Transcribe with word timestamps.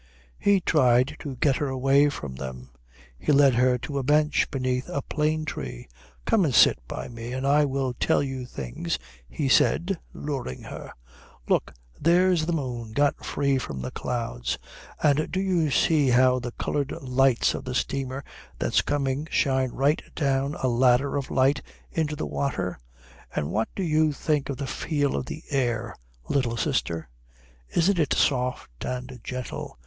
He 0.39 0.61
tried 0.61 1.15
to 1.19 1.35
get 1.35 1.57
her 1.57 1.67
away 1.67 2.09
from 2.09 2.33
them. 2.33 2.71
He 3.19 3.31
led 3.31 3.53
her 3.53 3.77
to 3.77 3.99
a 3.99 4.03
bench 4.03 4.49
beneath 4.49 4.89
a 4.89 5.03
plane 5.03 5.45
tree. 5.45 5.87
"Come 6.25 6.43
and 6.43 6.55
sit 6.55 6.79
by 6.87 7.07
me 7.07 7.33
and 7.33 7.45
I 7.45 7.65
will 7.65 7.93
tell 7.93 8.23
you 8.23 8.47
things," 8.47 8.97
he 9.29 9.47
said, 9.47 9.99
luring 10.11 10.63
her. 10.63 10.91
"Look, 11.47 11.75
there's 11.99 12.47
the 12.47 12.51
moon 12.51 12.93
got 12.93 13.23
free 13.23 13.59
from 13.59 13.79
the 13.83 13.91
clouds 13.91 14.57
and 15.03 15.31
do 15.31 15.39
you 15.39 15.69
see 15.69 16.09
how 16.09 16.39
the 16.39 16.53
coloured 16.53 16.91
lights 16.99 17.53
of 17.53 17.63
the 17.63 17.75
steamer 17.75 18.23
that's 18.57 18.81
coming 18.81 19.27
shine 19.29 19.69
right 19.69 20.01
down 20.15 20.55
a 20.63 20.67
ladder 20.67 21.15
of 21.15 21.29
light 21.29 21.61
into 21.91 22.15
the 22.15 22.25
water? 22.25 22.79
And 23.35 23.51
what 23.51 23.69
do 23.75 23.83
you 23.83 24.13
think 24.13 24.49
of 24.49 24.57
the 24.57 24.65
feel 24.65 25.15
of 25.15 25.27
the 25.27 25.43
air, 25.51 25.95
little 26.27 26.57
sister? 26.57 27.07
Isn't 27.69 27.99
it 27.99 28.13
soft 28.15 28.83
and 28.83 29.19
gentle? 29.23 29.77